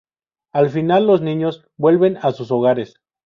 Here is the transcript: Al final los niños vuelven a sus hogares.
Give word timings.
Al 0.51 0.71
final 0.71 1.05
los 1.05 1.21
niños 1.21 1.67
vuelven 1.77 2.17
a 2.23 2.31
sus 2.31 2.49
hogares. 2.49 2.95